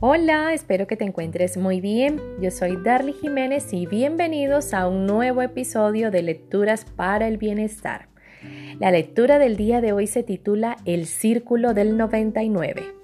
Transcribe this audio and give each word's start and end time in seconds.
Hola, 0.00 0.54
espero 0.54 0.86
que 0.86 0.96
te 0.96 1.04
encuentres 1.04 1.56
muy 1.56 1.80
bien. 1.80 2.20
Yo 2.40 2.52
soy 2.52 2.76
Darly 2.84 3.14
Jiménez 3.14 3.72
y 3.72 3.86
bienvenidos 3.86 4.72
a 4.72 4.86
un 4.86 5.06
nuevo 5.06 5.42
episodio 5.42 6.12
de 6.12 6.22
Lecturas 6.22 6.84
para 6.84 7.26
el 7.26 7.36
Bienestar. 7.36 8.06
La 8.78 8.92
lectura 8.92 9.40
del 9.40 9.56
día 9.56 9.80
de 9.80 9.92
hoy 9.92 10.06
se 10.06 10.22
titula 10.22 10.76
El 10.84 11.06
Círculo 11.06 11.74
del 11.74 11.96
99. 11.96 12.94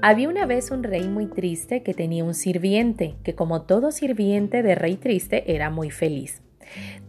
Había 0.00 0.30
una 0.30 0.46
vez 0.46 0.70
un 0.70 0.84
rey 0.84 1.06
muy 1.06 1.26
triste 1.26 1.82
que 1.82 1.92
tenía 1.92 2.24
un 2.24 2.32
sirviente, 2.32 3.14
que 3.24 3.34
como 3.34 3.64
todo 3.66 3.92
sirviente 3.92 4.62
de 4.62 4.74
rey 4.74 4.96
triste 4.96 5.52
era 5.54 5.68
muy 5.68 5.90
feliz. 5.90 6.40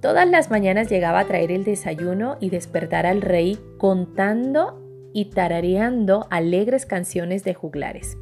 Todas 0.01 0.27
las 0.27 0.51
mañanas 0.51 0.89
llegaba 0.89 1.21
a 1.21 1.27
traer 1.27 1.53
el 1.53 1.63
desayuno 1.63 2.35
y 2.41 2.49
despertar 2.49 3.05
al 3.05 3.21
rey 3.21 3.57
contando 3.77 4.81
y 5.13 5.25
tarareando 5.25 6.27
alegres 6.29 6.85
canciones 6.85 7.45
de 7.45 7.53
juglares. 7.53 8.17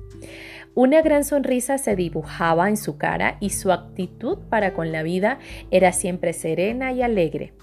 Una 0.73 1.01
gran 1.01 1.25
sonrisa 1.25 1.77
se 1.77 1.97
dibujaba 1.97 2.69
en 2.69 2.77
su 2.77 2.97
cara 2.97 3.35
y 3.41 3.49
su 3.49 3.73
actitud 3.73 4.37
para 4.49 4.73
con 4.73 4.93
la 4.93 5.03
vida 5.03 5.37
era 5.69 5.91
siempre 5.91 6.31
serena 6.31 6.93
y 6.93 7.01
alegre. 7.01 7.53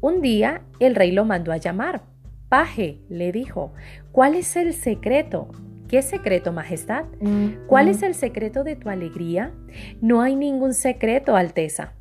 Un 0.00 0.22
día 0.22 0.62
el 0.80 0.94
rey 0.94 1.12
lo 1.12 1.26
mandó 1.26 1.52
a 1.52 1.58
llamar. 1.58 2.04
Paje, 2.48 3.00
le 3.10 3.32
dijo, 3.32 3.74
¿cuál 4.12 4.34
es 4.34 4.56
el 4.56 4.72
secreto? 4.72 5.48
¿Qué 5.88 6.00
secreto, 6.00 6.52
Majestad? 6.52 7.04
¿Cuál 7.66 7.88
es 7.88 8.02
el 8.02 8.14
secreto 8.14 8.64
de 8.64 8.76
tu 8.76 8.88
alegría? 8.88 9.52
No 10.00 10.22
hay 10.22 10.34
ningún 10.34 10.72
secreto, 10.72 11.36
Alteza. 11.36 11.92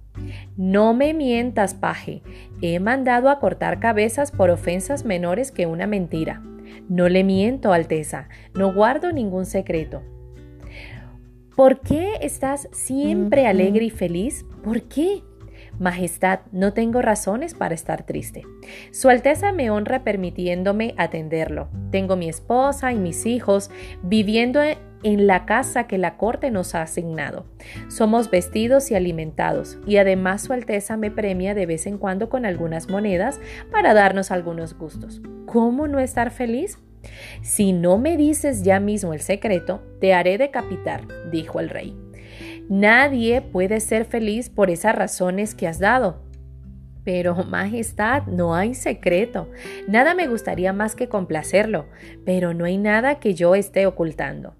No 0.55 0.93
me 0.93 1.13
mientas, 1.13 1.73
paje. 1.73 2.21
He 2.61 2.79
mandado 2.79 3.29
a 3.29 3.39
cortar 3.39 3.81
cabezas 3.81 4.31
por 4.31 4.49
ofensas 4.49 5.03
menores 5.03 5.51
que 5.51 5.65
una 5.65 5.87
mentira. 5.87 6.41
No 6.87 7.09
le 7.09 7.25
miento, 7.25 7.73
Alteza. 7.73 8.29
No 8.53 8.73
guardo 8.73 9.11
ningún 9.11 9.45
secreto. 9.45 10.03
¿Por 11.55 11.81
qué 11.81 12.13
estás 12.21 12.67
siempre 12.71 13.45
alegre 13.45 13.85
y 13.85 13.89
feliz? 13.91 14.43
¿Por 14.63 14.81
qué? 14.83 15.21
Majestad, 15.77 16.39
no 16.51 16.73
tengo 16.73 17.01
razones 17.03 17.53
para 17.53 17.75
estar 17.75 18.07
triste. 18.07 18.43
Su 18.91 19.09
Alteza 19.09 19.51
me 19.51 19.69
honra 19.69 20.03
permitiéndome 20.03 20.95
atenderlo. 20.97 21.67
Tengo 21.91 22.15
mi 22.15 22.27
esposa 22.27 22.91
y 22.91 22.97
mis 22.97 23.27
hijos 23.27 23.69
viviendo 24.01 24.61
en 24.61 25.27
la 25.27 25.45
casa 25.45 25.85
que 25.85 25.99
la 25.99 26.17
corte 26.17 26.49
nos 26.49 26.73
ha 26.73 26.81
asignado. 26.81 27.45
Somos 27.87 28.31
vestidos 28.31 28.89
y 28.89 28.95
alimentados 28.95 29.77
y 29.85 29.97
además 29.97 30.41
Su 30.41 30.53
Alteza 30.53 30.97
me 30.97 31.11
premia 31.11 31.53
de 31.53 31.67
vez 31.67 31.85
en 31.85 31.99
cuando 31.99 32.29
con 32.29 32.47
algunas 32.47 32.89
monedas 32.89 33.39
para 33.71 33.93
darnos 33.93 34.31
algunos 34.31 34.75
gustos. 34.75 35.21
¿Cómo 35.45 35.87
no 35.87 35.99
estar 35.99 36.31
feliz? 36.31 36.79
Si 37.41 37.73
no 37.73 37.97
me 37.97 38.17
dices 38.17 38.63
ya 38.63 38.79
mismo 38.79 39.13
el 39.13 39.21
secreto, 39.21 39.81
te 39.99 40.13
haré 40.13 40.37
decapitar, 40.37 41.01
dijo 41.31 41.59
el 41.59 41.69
rey. 41.69 41.95
Nadie 42.69 43.41
puede 43.41 43.79
ser 43.79 44.05
feliz 44.05 44.49
por 44.49 44.69
esas 44.69 44.95
razones 44.95 45.53
que 45.53 45.67
has 45.67 45.79
dado. 45.79 46.23
Pero, 47.03 47.35
Majestad, 47.35 48.27
no 48.27 48.55
hay 48.55 48.73
secreto. 48.73 49.49
Nada 49.87 50.15
me 50.15 50.27
gustaría 50.27 50.71
más 50.71 50.95
que 50.95 51.09
complacerlo, 51.09 51.85
pero 52.25 52.53
no 52.53 52.65
hay 52.65 52.77
nada 52.77 53.19
que 53.19 53.33
yo 53.33 53.55
esté 53.55 53.85
ocultando. 53.85 54.55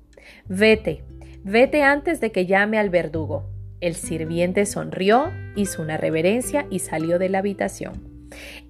Vete, 0.48 1.04
vete 1.44 1.84
antes 1.84 2.20
de 2.20 2.32
que 2.32 2.46
llame 2.46 2.78
al 2.78 2.90
verdugo. 2.90 3.50
El 3.80 3.96
sirviente 3.96 4.66
sonrió, 4.66 5.32
hizo 5.56 5.82
una 5.82 5.98
reverencia 5.98 6.66
y 6.70 6.80
salió 6.80 7.20
de 7.20 7.30
la 7.30 7.40
habitación. 7.40 8.13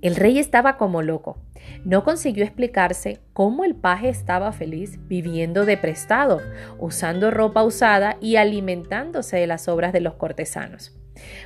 El 0.01 0.15
rey 0.15 0.39
estaba 0.39 0.77
como 0.77 1.01
loco. 1.01 1.37
No 1.85 2.03
consiguió 2.03 2.43
explicarse 2.43 3.19
cómo 3.33 3.65
el 3.65 3.75
paje 3.75 4.09
estaba 4.09 4.51
feliz 4.51 4.99
viviendo 5.07 5.65
de 5.65 5.77
prestado, 5.77 6.41
usando 6.79 7.31
ropa 7.31 7.63
usada 7.63 8.17
y 8.21 8.35
alimentándose 8.35 9.37
de 9.37 9.47
las 9.47 9.67
obras 9.67 9.93
de 9.93 10.01
los 10.01 10.15
cortesanos. 10.15 10.97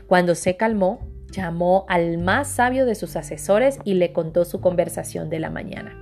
Cuando 0.07 0.35
se 0.35 0.57
calmó, 0.57 1.07
llamó 1.31 1.85
al 1.89 2.17
más 2.17 2.47
sabio 2.47 2.85
de 2.85 2.95
sus 2.95 3.15
asesores 3.15 3.79
y 3.83 3.95
le 3.95 4.13
contó 4.13 4.45
su 4.45 4.61
conversación 4.61 5.29
de 5.29 5.39
la 5.39 5.49
mañana. 5.49 5.95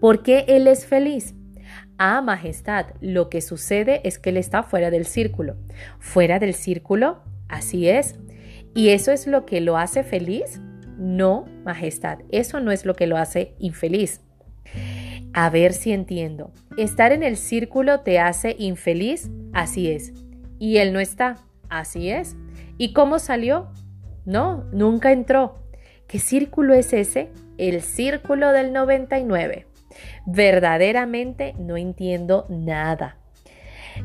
¿Por 0.00 0.22
qué 0.22 0.44
él 0.48 0.66
es 0.66 0.86
feliz? 0.86 1.34
Ah, 1.98 2.20
Majestad, 2.22 2.86
lo 3.00 3.28
que 3.28 3.40
sucede 3.40 4.00
es 4.04 4.18
que 4.18 4.30
él 4.30 4.36
está 4.36 4.62
fuera 4.62 4.90
del 4.90 5.06
círculo. 5.06 5.56
¿Fuera 5.98 6.38
del 6.38 6.54
círculo? 6.54 7.22
Así 7.48 7.88
es. 7.88 8.16
¿Y 8.74 8.88
eso 8.88 9.12
es 9.12 9.26
lo 9.26 9.46
que 9.46 9.60
lo 9.60 9.78
hace 9.78 10.02
feliz? 10.02 10.60
No, 10.96 11.46
Majestad, 11.64 12.18
eso 12.30 12.60
no 12.60 12.70
es 12.70 12.84
lo 12.84 12.94
que 12.94 13.06
lo 13.06 13.16
hace 13.16 13.54
infeliz. 13.58 14.20
A 15.32 15.50
ver 15.50 15.72
si 15.72 15.92
entiendo. 15.92 16.52
¿Estar 16.76 17.12
en 17.12 17.22
el 17.22 17.36
círculo 17.36 18.00
te 18.00 18.20
hace 18.20 18.54
infeliz? 18.58 19.30
Así 19.52 19.90
es. 19.90 20.12
¿Y 20.58 20.78
él 20.78 20.92
no 20.92 21.00
está? 21.00 21.38
Así 21.68 22.10
es. 22.10 22.36
¿Y 22.78 22.92
cómo 22.92 23.18
salió? 23.18 23.68
No, 24.24 24.64
nunca 24.72 25.10
entró. 25.10 25.58
¿Qué 26.06 26.18
círculo 26.18 26.74
es 26.74 26.92
ese? 26.92 27.30
El 27.58 27.82
círculo 27.82 28.52
del 28.52 28.72
99. 28.72 29.66
Verdaderamente 30.26 31.54
no 31.58 31.76
entiendo 31.76 32.46
nada. 32.48 33.18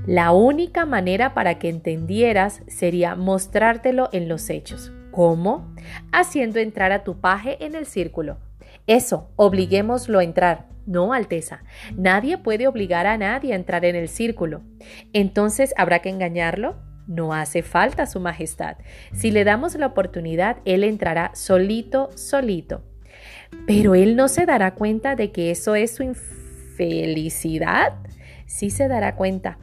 La 0.06 0.32
única 0.32 0.86
manera 0.86 1.34
para 1.34 1.60
que 1.60 1.70
entendieras 1.70 2.62
sería 2.68 3.16
mostrártelo 3.16 4.10
en 4.12 4.30
los 4.30 4.50
hechos. 4.50 4.92
¿Cómo? 5.20 5.76
Haciendo 6.14 6.60
entrar 6.60 6.94
a 6.94 7.04
tu 7.04 7.20
paje 7.20 7.66
en 7.66 7.76
el 7.76 7.86
círculo. 7.86 8.38
Eso, 8.88 9.30
obliguémoslo 9.36 10.20
a 10.20 10.24
entrar. 10.24 10.68
No, 10.86 11.12
Alteza, 11.12 11.62
nadie 11.94 12.38
puede 12.38 12.70
obligar 12.70 13.06
a 13.06 13.18
nadie 13.18 13.52
a 13.52 13.58
entrar 13.58 13.84
en 13.84 13.98
el 13.98 14.08
círculo. 14.08 14.62
Entonces, 15.12 15.74
¿habrá 15.76 16.00
que 16.00 16.08
engañarlo? 16.08 16.78
No 17.06 17.34
hace 17.34 17.64
falta, 17.64 18.06
Su 18.06 18.22
Majestad. 18.22 18.78
Si 19.12 19.30
le 19.30 19.44
damos 19.44 19.76
la 19.76 19.88
oportunidad, 19.88 20.60
él 20.64 20.86
entrará 20.86 21.32
solito, 21.34 22.12
solito. 22.16 22.86
Pero 23.68 23.96
él 23.96 24.16
no 24.16 24.30
se 24.30 24.46
dará 24.46 24.74
cuenta 24.74 25.18
de 25.18 25.34
que 25.34 25.52
eso 25.52 25.76
es 25.76 25.96
su 25.96 26.04
infelicidad. 26.04 27.92
Sí 28.46 28.70
se 28.70 28.88
dará 28.88 29.18
cuenta. 29.18 29.58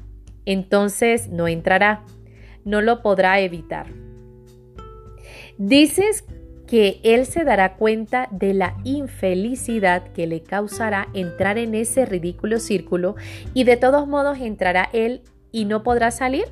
Entonces 0.45 1.31
no 1.31 1.49
entrará. 1.49 2.05
No 2.66 2.83
lo 2.83 3.00
podrá 3.00 3.41
evitar. 3.41 3.87
Dices 5.59 6.25
que 6.67 7.00
él 7.03 7.27
se 7.27 7.44
dará 7.44 7.77
cuenta 7.77 8.28
de 8.31 8.53
la 8.53 8.77
infelicidad 8.84 10.12
que 10.12 10.27
le 10.27 10.43
causará 10.43 11.09
entrar 11.15 11.59
en 11.59 11.75
ese 11.75 12.05
ridículo 12.05 12.59
círculo 12.59 13.15
y 13.55 13.65
de 13.65 13.77
todos 13.77 14.09
modos 14.09 14.39
entrará 14.41 14.89
él 14.93 15.22
y 15.53 15.65
no 15.65 15.83
podrá 15.83 16.11
salir? 16.11 16.45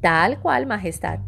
Tal 0.00 0.38
cual, 0.40 0.66
Majestad. 0.66 1.20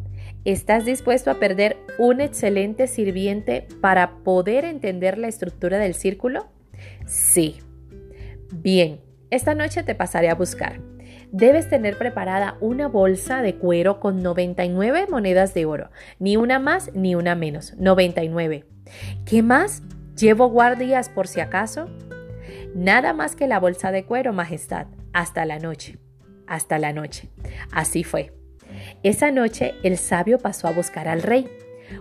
¿Estás 0.44 0.84
dispuesto 0.84 1.30
a 1.30 1.38
perder 1.38 1.76
un 1.98 2.20
excelente 2.20 2.86
sirviente 2.86 3.66
para 3.80 4.18
poder 4.22 4.64
entender 4.64 5.18
la 5.18 5.28
estructura 5.28 5.78
del 5.78 5.94
círculo? 5.94 6.46
Sí. 7.06 7.58
Bien, 8.52 9.00
esta 9.30 9.54
noche 9.54 9.82
te 9.82 9.94
pasaré 9.94 10.30
a 10.30 10.34
buscar 10.34 10.80
debes 11.32 11.68
tener 11.68 11.96
preparada 11.96 12.56
una 12.60 12.88
bolsa 12.88 13.42
de 13.42 13.56
cuero 13.56 14.00
con 14.00 14.22
99 14.22 15.06
monedas 15.08 15.54
de 15.54 15.66
oro, 15.66 15.90
ni 16.18 16.36
una 16.36 16.58
más 16.58 16.92
ni 16.94 17.14
una 17.14 17.34
menos, 17.34 17.74
99. 17.78 18.64
¿Qué 19.24 19.42
más? 19.42 19.82
¿Llevo 20.16 20.48
guardias 20.48 21.08
por 21.08 21.28
si 21.28 21.40
acaso? 21.40 21.88
Nada 22.74 23.12
más 23.12 23.36
que 23.36 23.46
la 23.46 23.58
bolsa 23.58 23.90
de 23.90 24.04
cuero, 24.04 24.32
Majestad, 24.32 24.86
hasta 25.12 25.44
la 25.44 25.58
noche, 25.58 25.98
hasta 26.46 26.78
la 26.78 26.92
noche. 26.92 27.30
Así 27.72 28.04
fue. 28.04 28.32
Esa 29.02 29.30
noche 29.30 29.74
el 29.82 29.98
sabio 29.98 30.38
pasó 30.38 30.68
a 30.68 30.72
buscar 30.72 31.08
al 31.08 31.22
rey. 31.22 31.48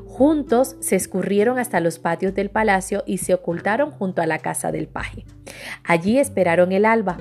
Juntos 0.06 0.76
se 0.80 0.96
escurrieron 0.96 1.58
hasta 1.58 1.80
los 1.80 1.98
patios 1.98 2.36
del 2.36 2.50
palacio 2.50 3.04
y 3.08 3.20
se 3.20 3.34
ocultaron 3.34 3.92
junto 3.92 4.22
a 4.22 4.28
la 4.28 4.40
casa 4.40 4.72
del 4.72 4.88
paje. 4.88 5.25
Allí 5.84 6.20
esperaron 6.20 6.72
el 6.72 6.86
alba. 6.86 7.18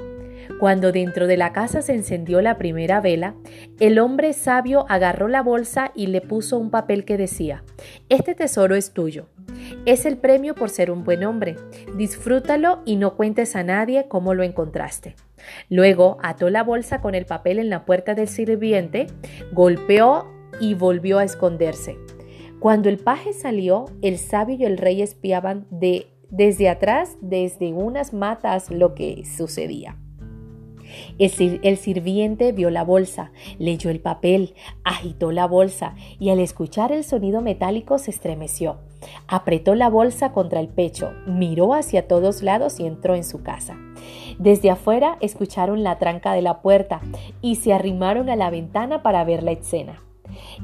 Cuando 0.58 0.90
dentro 0.90 1.28
de 1.28 1.36
la 1.36 1.52
casa 1.52 1.82
se 1.82 1.94
encendió 1.94 2.42
la 2.42 2.58
primera 2.58 3.00
vela, 3.00 3.36
el 3.78 4.00
hombre 4.00 4.32
sabio 4.32 4.86
agarró 4.88 5.28
la 5.28 5.40
bolsa 5.40 5.92
y 5.94 6.08
le 6.08 6.20
puso 6.20 6.58
un 6.58 6.70
papel 6.70 7.04
que 7.04 7.16
decía, 7.16 7.62
Este 8.08 8.34
tesoro 8.34 8.74
es 8.74 8.92
tuyo. 8.92 9.28
Es 9.86 10.04
el 10.04 10.16
premio 10.16 10.56
por 10.56 10.70
ser 10.70 10.90
un 10.90 11.04
buen 11.04 11.22
hombre. 11.22 11.54
Disfrútalo 11.96 12.82
y 12.84 12.96
no 12.96 13.14
cuentes 13.14 13.54
a 13.54 13.62
nadie 13.62 14.06
cómo 14.08 14.34
lo 14.34 14.42
encontraste. 14.42 15.14
Luego 15.68 16.18
ató 16.22 16.50
la 16.50 16.64
bolsa 16.64 17.00
con 17.00 17.14
el 17.14 17.24
papel 17.24 17.60
en 17.60 17.70
la 17.70 17.84
puerta 17.84 18.14
del 18.14 18.26
sirviente, 18.26 19.06
golpeó 19.52 20.26
y 20.60 20.74
volvió 20.74 21.18
a 21.18 21.24
esconderse. 21.24 21.96
Cuando 22.58 22.88
el 22.88 22.98
paje 22.98 23.32
salió, 23.32 23.84
el 24.02 24.18
sabio 24.18 24.56
y 24.56 24.64
el 24.64 24.78
rey 24.78 25.02
espiaban 25.02 25.68
de, 25.70 26.08
desde 26.30 26.68
atrás, 26.68 27.16
desde 27.20 27.72
unas 27.72 28.12
matas, 28.12 28.70
lo 28.72 28.96
que 28.96 29.22
sucedía. 29.24 29.96
El, 31.18 31.76
sirviente 31.76 32.52
vio 32.52 32.70
la 32.70 32.84
bolsa, 32.84 33.32
leyó 33.58 33.90
el 33.90 34.00
papel, 34.00 34.54
agitó 34.84 35.32
la 35.32 35.46
bolsa 35.46 35.94
y 36.18 36.30
al 36.30 36.40
escuchar 36.40 36.92
el 36.92 37.04
sonido 37.04 37.40
metálico 37.40 37.98
se 37.98 38.10
estremeció. 38.10 38.78
apretó 39.28 39.74
la 39.74 39.88
bolsa 39.88 40.32
contra 40.32 40.60
el 40.60 40.68
pecho, 40.68 41.12
miró 41.26 41.74
hacia 41.74 42.08
todos 42.08 42.42
lados 42.42 42.80
y 42.80 42.86
entró 42.86 43.14
en 43.14 43.24
su 43.24 43.42
casa. 43.42 43.76
Desde 44.38 44.70
afuera 44.70 45.18
escucharon 45.20 45.82
la 45.82 45.98
tranca 45.98 46.32
de 46.32 46.42
la 46.42 46.62
puerta 46.62 47.00
y 47.40 47.56
se 47.56 47.72
arrimaron 47.72 48.28
a 48.28 48.36
la 48.36 48.50
ventana 48.50 49.02
para 49.02 49.24
ver 49.24 49.42
la 49.42 49.52
escena. 49.52 50.02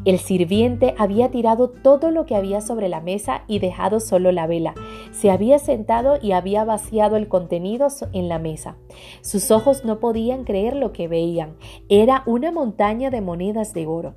El 0.05 0.19
sirviente 0.19 0.95
había 0.99 1.31
tirado 1.31 1.71
todo 1.71 2.11
lo 2.11 2.27
que 2.27 2.37
había 2.37 2.61
sobre 2.61 2.89
la 2.89 3.01
mesa 3.01 3.43
y 3.47 3.59
dejado 3.59 4.01
solo 4.01 4.33
la 4.33 4.47
vela. 4.47 4.75
Se 5.13 5.31
había 5.31 5.59
sentado 5.59 6.19
y 6.21 6.33
había 6.33 6.65
vaciado 6.65 7.17
el 7.17 7.29
contenido 7.29 7.89
en 8.13 8.29
la 8.29 8.39
mesa. 8.39 8.77
Sus 9.21 9.51
ojos 9.51 9.85
no 9.85 10.01
podían 10.01 10.45
creer 10.45 10.77
lo 10.77 10.93
que 10.93 11.09
veían. 11.09 11.57
Era 11.89 12.23
una 12.27 12.53
montaña 12.53 13.11
de 13.11 13.21
monedas 13.21 13.73
de 13.75 13.87
oro. 13.87 14.15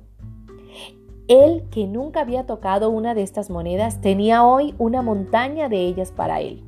Él, 1.28 1.64
que 1.70 1.86
nunca 1.86 2.20
había 2.20 2.46
tocado 2.46 2.88
una 2.88 3.14
de 3.14 3.22
estas 3.22 3.50
monedas, 3.50 4.00
tenía 4.00 4.44
hoy 4.44 4.74
una 4.78 5.02
montaña 5.02 5.68
de 5.68 5.86
ellas 5.86 6.10
para 6.10 6.40
él. 6.40 6.64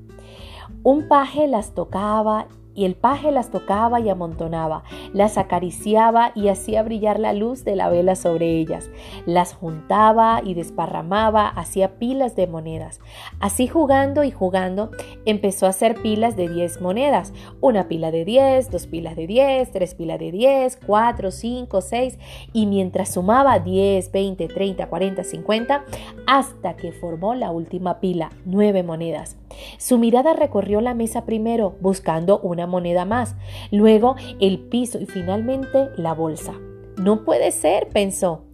Un 0.83 1.09
paje 1.09 1.49
las 1.49 1.75
tocaba 1.75 2.47
y 2.75 2.85
el 2.85 2.95
paje 2.95 3.31
las 3.33 3.51
tocaba 3.51 4.01
y 4.01 4.09
amontonaba, 4.09 4.85
las 5.13 5.39
acariciaba 5.39 6.33
y 6.35 6.49
hacía 6.49 6.83
brillar 6.83 7.19
la 7.19 7.33
luz 7.33 7.65
de 7.65 7.77
la 7.77 7.89
vela 7.89 8.15
sobre 8.15 8.59
ellas, 8.59 8.91
las 9.27 9.55
juntaba 9.55 10.41
y 10.45 10.55
desparramaba, 10.55 11.49
hacía 11.49 11.99
pilas 11.99 12.37
de 12.37 12.47
monedas. 12.47 13.01
Así 13.41 13.67
jugando 13.67 14.25
y 14.25 14.31
jugando, 14.31 14.91
empezó 15.25 15.67
a 15.67 15.71
hacer 15.71 16.01
pilas 16.03 16.37
de 16.37 16.49
10 16.49 16.81
monedas, 16.81 17.33
una 17.61 17.89
pila 17.89 18.11
de 18.11 18.25
10, 18.25 18.71
dos 18.71 18.87
pilas 18.87 19.17
de 19.17 19.27
10, 19.27 19.73
tres 19.73 19.95
pilas 19.95 20.19
de 20.19 20.33
10, 20.33 20.79
4, 20.87 21.31
5, 21.31 21.81
6, 21.81 22.19
y 22.53 22.67
mientras 22.67 23.15
sumaba 23.15 23.59
10, 23.59 24.13
20, 24.13 24.49
30, 24.49 24.89
40, 24.89 25.25
50, 25.25 25.85
hasta 26.27 26.77
que 26.77 26.93
formó 26.93 27.35
la 27.35 27.51
última 27.51 28.01
pila, 28.01 28.31
9 28.45 28.83
monedas. 28.83 29.37
Su 29.79 29.99
mirada 29.99 30.33
recorrió 30.33 30.81
la 30.81 30.95
mesa 30.95 31.25
primero, 31.25 31.75
buscando 31.81 32.39
una 32.41 32.60
moneda 32.67 33.05
más, 33.05 33.37
luego 33.71 34.17
el 34.41 34.59
piso 34.59 35.01
y 35.01 35.07
finalmente 35.07 35.91
la 35.97 36.15
bolsa. 36.15 36.55
No 36.97 37.25
puede 37.25 37.51
ser, 37.51 37.89
pensó. 37.89 38.45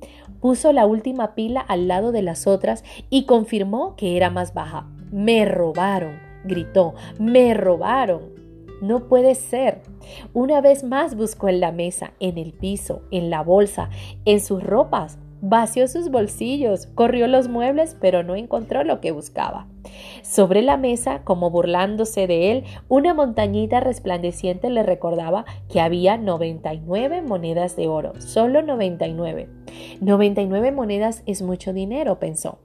Puso 0.40 0.72
la 0.72 0.86
última 0.86 1.34
pila 1.34 1.60
al 1.60 1.88
lado 1.88 2.12
de 2.12 2.22
las 2.22 2.46
otras 2.46 2.84
y 3.10 3.24
confirmó 3.24 3.96
que 3.96 4.16
era 4.16 4.30
más 4.30 4.54
baja. 4.54 4.86
Me 5.10 5.44
robaron, 5.44 6.20
gritó, 6.44 6.94
me 7.18 7.54
robaron. 7.54 8.36
No 8.80 9.08
puede 9.08 9.34
ser. 9.34 9.80
Una 10.34 10.60
vez 10.60 10.84
más 10.84 11.16
buscó 11.16 11.48
en 11.48 11.60
la 11.60 11.72
mesa, 11.72 12.12
en 12.20 12.38
el 12.38 12.52
piso, 12.52 13.02
en 13.10 13.30
la 13.30 13.42
bolsa, 13.42 13.88
en 14.24 14.40
sus 14.40 14.62
ropas. 14.62 15.18
Vació 15.42 15.86
sus 15.86 16.10
bolsillos, 16.10 16.86
corrió 16.86 17.26
los 17.26 17.48
muebles, 17.48 17.96
pero 18.00 18.22
no 18.22 18.36
encontró 18.36 18.84
lo 18.84 19.00
que 19.00 19.12
buscaba. 19.12 19.66
Sobre 20.22 20.62
la 20.62 20.76
mesa, 20.76 21.20
como 21.24 21.50
burlándose 21.50 22.26
de 22.26 22.52
él, 22.52 22.64
una 22.88 23.12
montañita 23.12 23.80
resplandeciente 23.80 24.70
le 24.70 24.82
recordaba 24.82 25.44
que 25.68 25.80
había 25.80 26.16
99 26.16 27.20
monedas 27.22 27.76
de 27.76 27.86
oro, 27.88 28.12
solo 28.20 28.62
99. 28.62 29.48
99 30.00 30.72
monedas 30.72 31.22
es 31.26 31.42
mucho 31.42 31.72
dinero, 31.72 32.18
pensó. 32.18 32.58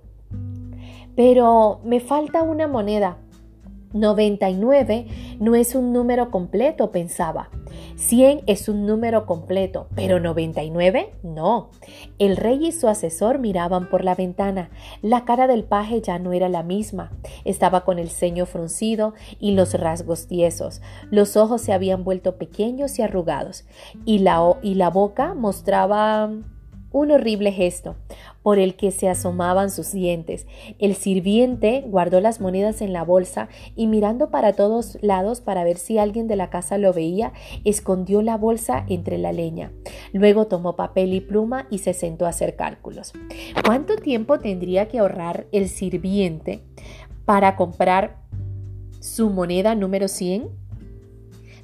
Pero 1.15 1.81
me 1.83 1.99
falta 1.99 2.41
una 2.41 2.67
moneda. 2.67 3.17
99 3.93 5.07
no 5.39 5.55
es 5.55 5.75
un 5.75 5.93
número 5.93 6.31
completo, 6.31 6.91
pensaba. 6.91 7.49
100 7.95 8.41
es 8.47 8.67
un 8.69 8.85
número 8.85 9.25
completo, 9.25 9.87
pero 9.95 10.19
99 10.19 11.13
no. 11.23 11.69
El 12.19 12.37
rey 12.37 12.67
y 12.67 12.71
su 12.71 12.87
asesor 12.87 13.39
miraban 13.39 13.89
por 13.89 14.03
la 14.03 14.15
ventana. 14.15 14.69
La 15.01 15.25
cara 15.25 15.47
del 15.47 15.63
paje 15.63 16.01
ya 16.01 16.19
no 16.19 16.33
era 16.33 16.49
la 16.49 16.63
misma. 16.63 17.11
Estaba 17.45 17.83
con 17.85 17.99
el 17.99 18.09
ceño 18.09 18.45
fruncido 18.45 19.13
y 19.39 19.51
los 19.51 19.73
rasgos 19.73 20.27
tiesos. 20.27 20.81
Los 21.09 21.37
ojos 21.37 21.61
se 21.61 21.73
habían 21.73 22.03
vuelto 22.03 22.37
pequeños 22.37 22.97
y 22.99 23.01
arrugados, 23.01 23.65
y 24.05 24.19
la, 24.19 24.55
y 24.61 24.75
la 24.75 24.89
boca 24.89 25.33
mostraba 25.33 26.31
un 26.91 27.11
horrible 27.11 27.51
gesto 27.51 27.95
por 28.43 28.59
el 28.59 28.75
que 28.75 28.91
se 28.91 29.09
asomaban 29.09 29.69
sus 29.69 29.91
dientes. 29.91 30.47
El 30.79 30.95
sirviente 30.95 31.83
guardó 31.87 32.21
las 32.21 32.41
monedas 32.41 32.81
en 32.81 32.93
la 32.93 33.03
bolsa 33.03 33.49
y 33.75 33.87
mirando 33.87 34.29
para 34.29 34.53
todos 34.53 34.97
lados 35.01 35.41
para 35.41 35.63
ver 35.63 35.77
si 35.77 35.97
alguien 35.97 36.27
de 36.27 36.35
la 36.35 36.49
casa 36.49 36.77
lo 36.77 36.93
veía, 36.93 37.33
escondió 37.65 38.21
la 38.21 38.37
bolsa 38.37 38.85
entre 38.89 39.17
la 39.17 39.31
leña. 39.31 39.71
Luego 40.11 40.47
tomó 40.47 40.75
papel 40.75 41.13
y 41.13 41.21
pluma 41.21 41.67
y 41.69 41.79
se 41.79 41.93
sentó 41.93 42.25
a 42.25 42.29
hacer 42.29 42.55
cálculos. 42.55 43.13
¿Cuánto 43.65 43.95
tiempo 43.95 44.39
tendría 44.39 44.87
que 44.87 44.99
ahorrar 44.99 45.47
el 45.51 45.69
sirviente 45.69 46.63
para 47.25 47.55
comprar 47.55 48.21
su 48.99 49.29
moneda 49.29 49.75
número 49.75 50.07
100? 50.07 50.49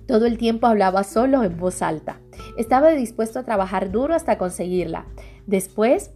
Todo 0.08 0.26
el 0.26 0.38
tiempo 0.38 0.68
hablaba 0.68 1.04
solo 1.04 1.44
en 1.44 1.58
voz 1.58 1.82
alta. 1.82 2.22
Estaba 2.58 2.90
dispuesto 2.92 3.40
a 3.40 3.44
trabajar 3.44 3.92
duro 3.92 4.14
hasta 4.14 4.38
conseguirla. 4.38 5.06
Después 5.46 6.12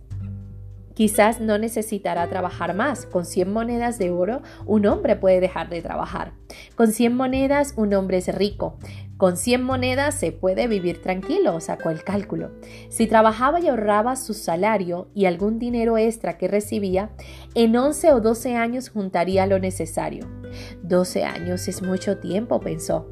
Quizás 0.94 1.40
no 1.40 1.58
necesitará 1.58 2.28
trabajar 2.28 2.76
más. 2.76 3.06
Con 3.06 3.26
100 3.26 3.52
monedas 3.52 3.98
de 3.98 4.12
oro, 4.12 4.42
un 4.66 4.86
hombre 4.86 5.16
puede 5.16 5.40
dejar 5.40 5.70
de 5.70 5.82
trabajar. 5.82 6.34
Con 6.76 6.92
100 6.92 7.16
monedas, 7.16 7.74
un 7.78 7.94
hombre 7.94 8.18
es 8.18 8.34
rico. 8.36 8.78
Con 9.18 9.38
100 9.38 9.64
monedas 9.64 10.16
se 10.16 10.32
puede 10.32 10.68
vivir 10.68 11.02
tranquilo, 11.02 11.60
sacó 11.60 11.92
el 11.92 12.04
cálculo. 12.04 12.52
Si 12.90 13.08
trabajaba 13.08 13.60
y 13.60 13.68
ahorraba 13.68 14.16
su 14.16 14.34
salario 14.34 15.10
y 15.14 15.26
algún 15.26 15.60
dinero 15.60 15.98
extra 15.98 16.38
que 16.38 16.48
recibía, 16.48 17.12
en 17.54 17.76
11 17.76 18.14
o 18.14 18.20
12 18.20 18.56
años 18.56 18.90
juntaría 18.90 19.46
lo 19.46 19.60
necesario. 19.60 20.28
12 20.84 21.24
años 21.24 21.68
es 21.68 21.82
mucho 21.82 22.18
tiempo, 22.18 22.60
pensó. 22.60 23.08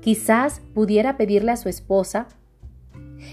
Quizás 0.00 0.62
pudiera 0.74 1.16
pedirle 1.16 1.52
a 1.52 1.56
su 1.56 1.68
esposa 1.68 2.26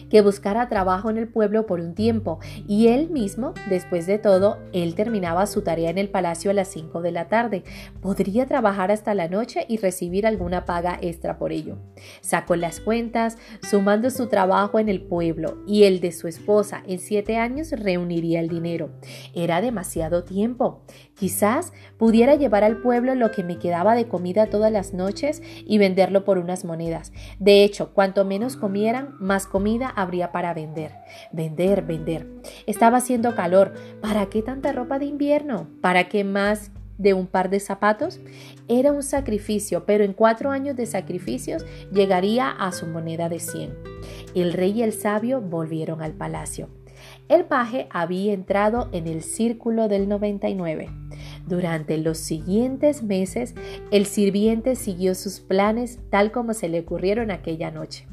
que 0.09 0.21
buscara 0.21 0.69
trabajo 0.69 1.09
en 1.09 1.17
el 1.17 1.27
pueblo 1.27 1.65
por 1.65 1.79
un 1.79 1.93
tiempo 1.93 2.39
y 2.67 2.87
él 2.87 3.09
mismo, 3.09 3.53
después 3.69 4.05
de 4.05 4.19
todo, 4.19 4.57
él 4.73 4.95
terminaba 4.95 5.45
su 5.47 5.61
tarea 5.61 5.89
en 5.89 5.97
el 5.97 6.09
palacio 6.09 6.51
a 6.51 6.53
las 6.53 6.67
5 6.69 7.01
de 7.01 7.11
la 7.11 7.27
tarde. 7.27 7.63
Podría 8.01 8.45
trabajar 8.45 8.91
hasta 8.91 9.13
la 9.13 9.27
noche 9.27 9.65
y 9.67 9.77
recibir 9.77 10.25
alguna 10.25 10.65
paga 10.65 10.97
extra 11.01 11.37
por 11.37 11.51
ello. 11.51 11.77
Sacó 12.21 12.55
las 12.55 12.79
cuentas, 12.79 13.37
sumando 13.69 14.09
su 14.09 14.27
trabajo 14.27 14.79
en 14.79 14.89
el 14.89 15.01
pueblo 15.01 15.57
y 15.67 15.83
el 15.83 15.99
de 15.99 16.11
su 16.11 16.27
esposa 16.27 16.83
en 16.87 16.99
siete 16.99 17.37
años 17.37 17.71
reuniría 17.71 18.39
el 18.39 18.49
dinero. 18.49 18.89
Era 19.33 19.61
demasiado 19.61 20.23
tiempo. 20.23 20.83
Quizás 21.17 21.73
pudiera 21.97 22.35
llevar 22.35 22.63
al 22.63 22.77
pueblo 22.77 23.15
lo 23.15 23.31
que 23.31 23.43
me 23.43 23.57
quedaba 23.57 23.95
de 23.95 24.07
comida 24.07 24.51
todas 24.51 24.71
las 24.71 24.93
noches 24.93 25.41
y 25.65 25.79
venderlo 25.79 26.23
por 26.23 26.37
unas 26.37 26.63
monedas. 26.63 27.11
De 27.39 27.63
hecho, 27.63 27.91
cuanto 27.93 28.23
menos 28.23 28.55
comieran, 28.55 29.15
más 29.19 29.47
comida 29.47 29.89
habría 29.89 30.31
para 30.31 30.53
vender. 30.53 30.91
Vender, 31.31 31.81
vender. 31.81 32.27
Estaba 32.67 32.97
haciendo 32.97 33.35
calor. 33.35 33.73
¿Para 33.99 34.27
qué 34.27 34.43
tanta 34.43 34.71
ropa 34.71 34.99
de 34.99 35.05
invierno? 35.05 35.67
¿Para 35.81 36.07
qué 36.07 36.23
más 36.23 36.69
de 36.99 37.15
un 37.15 37.25
par 37.25 37.49
de 37.49 37.61
zapatos? 37.61 38.19
Era 38.67 38.91
un 38.91 39.01
sacrificio, 39.01 39.85
pero 39.87 40.03
en 40.03 40.13
cuatro 40.13 40.51
años 40.51 40.75
de 40.75 40.85
sacrificios 40.85 41.65
llegaría 41.91 42.51
a 42.51 42.71
su 42.71 42.85
moneda 42.85 43.27
de 43.27 43.39
100. 43.39 43.73
El 44.35 44.53
rey 44.53 44.71
y 44.79 44.83
el 44.83 44.93
sabio 44.93 45.41
volvieron 45.41 46.03
al 46.03 46.13
palacio. 46.13 46.69
El 47.29 47.43
paje 47.43 47.87
había 47.91 48.33
entrado 48.33 48.87
en 48.93 49.05
el 49.05 49.21
círculo 49.21 49.89
del 49.89 50.07
99. 50.07 50.89
Durante 51.45 51.97
los 51.97 52.17
siguientes 52.17 53.03
meses, 53.03 53.53
el 53.91 54.05
sirviente 54.05 54.75
siguió 54.75 55.13
sus 55.13 55.41
planes 55.41 55.99
tal 56.09 56.31
como 56.31 56.53
se 56.53 56.69
le 56.69 56.79
ocurrieron 56.79 57.29
aquella 57.29 57.69
noche. 57.69 58.07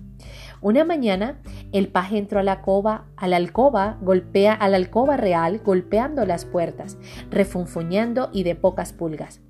Una 0.61 0.85
mañana, 0.85 1.40
el 1.73 1.88
paje 1.88 2.18
entró 2.18 2.40
a 2.40 2.42
la, 2.42 2.52
alcoba, 2.52 3.04
a 3.16 3.28
la 3.28 3.37
alcoba, 3.37 3.99
golpea 4.00 4.52
a 4.52 4.68
la 4.68 4.78
alcoba 4.78 5.16
real, 5.16 5.61
golpeando 5.64 6.26
las 6.26 6.44
puertas, 6.44 6.97
refunfuñando 7.30 8.30
y 8.33 8.42
de 8.42 8.56
pocas 8.56 8.92
pulgas. 8.92 9.40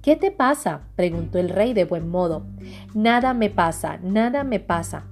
¿Qué 0.00 0.16
te 0.16 0.30
pasa? 0.30 0.82
preguntó 0.96 1.38
el 1.38 1.50
rey 1.50 1.74
de 1.74 1.84
buen 1.84 2.08
modo. 2.08 2.46
Nada 2.94 3.34
me 3.34 3.50
pasa, 3.50 3.98
nada 3.98 4.44
me 4.44 4.60
pasa, 4.60 5.04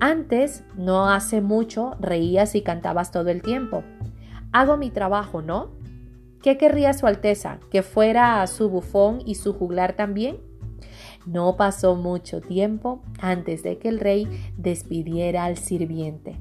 antes, 0.00 0.64
no 0.76 1.08
hace 1.08 1.40
mucho, 1.40 1.96
reías 2.00 2.54
y 2.54 2.62
cantabas 2.62 3.10
todo 3.10 3.28
el 3.28 3.42
tiempo. 3.42 3.84
Hago 4.52 4.76
mi 4.76 4.90
trabajo, 4.90 5.42
¿no? 5.42 5.70
¿Qué 6.42 6.58
querría 6.58 6.92
Su 6.92 7.06
Alteza? 7.06 7.60
¿Que 7.70 7.82
fuera 7.82 8.44
su 8.48 8.68
bufón 8.68 9.20
y 9.24 9.36
su 9.36 9.54
juglar 9.54 9.92
también? 9.94 10.38
No 11.24 11.56
pasó 11.56 11.94
mucho 11.94 12.40
tiempo 12.40 13.00
antes 13.20 13.62
de 13.62 13.78
que 13.78 13.88
el 13.88 14.00
rey 14.00 14.26
despidiera 14.56 15.44
al 15.44 15.56
sirviente. 15.56 16.36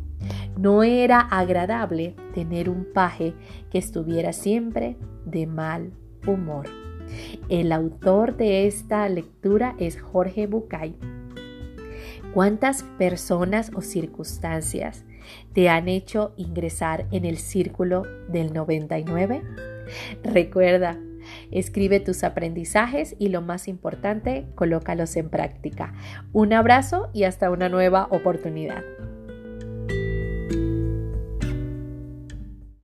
No 0.57 0.83
era 0.83 1.19
agradable 1.19 2.15
tener 2.33 2.69
un 2.69 2.87
paje 2.91 3.35
que 3.69 3.77
estuviera 3.77 4.33
siempre 4.33 4.97
de 5.25 5.45
mal 5.45 5.91
humor. 6.25 6.67
El 7.49 7.71
autor 7.71 8.37
de 8.37 8.65
esta 8.67 9.07
lectura 9.07 9.75
es 9.77 10.01
Jorge 10.01 10.47
Bucay. 10.47 10.95
¿Cuántas 12.33 12.83
personas 12.97 13.71
o 13.75 13.81
circunstancias 13.81 15.03
te 15.53 15.67
han 15.67 15.89
hecho 15.89 16.33
ingresar 16.37 17.05
en 17.11 17.25
el 17.25 17.37
círculo 17.37 18.03
del 18.29 18.53
99? 18.53 19.43
Recuerda, 20.23 20.97
escribe 21.51 21.99
tus 21.99 22.23
aprendizajes 22.23 23.17
y 23.19 23.29
lo 23.29 23.41
más 23.41 23.67
importante, 23.67 24.47
colócalos 24.55 25.17
en 25.17 25.29
práctica. 25.29 25.93
Un 26.31 26.53
abrazo 26.53 27.09
y 27.13 27.25
hasta 27.25 27.51
una 27.51 27.67
nueva 27.67 28.07
oportunidad. 28.11 28.81